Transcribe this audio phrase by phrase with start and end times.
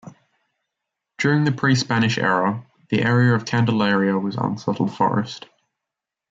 [1.19, 5.45] During the pre-Spanish era, the area of Candelaria was unsettled forest.